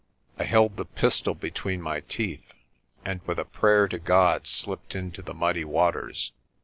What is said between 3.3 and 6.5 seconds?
a prayer to God slipped into the muddy waters.